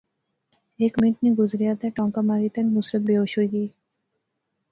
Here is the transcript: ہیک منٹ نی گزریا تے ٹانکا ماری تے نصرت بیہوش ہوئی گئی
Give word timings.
ہیک 0.79 0.93
منٹ 1.01 1.15
نی 1.23 1.29
گزریا 1.39 1.71
تے 1.79 1.87
ٹانکا 1.95 2.21
ماری 2.27 2.47
تے 2.53 2.59
نصرت 2.75 3.01
بیہوش 3.07 3.31
ہوئی 3.37 3.49
گئی 3.53 3.67